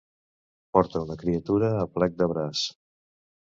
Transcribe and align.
Portar 0.77 1.01
una 1.09 1.17
criatura 1.25 1.71
a 1.83 1.85
plec 1.99 2.19
de 2.25 2.31
braç. 2.35 2.65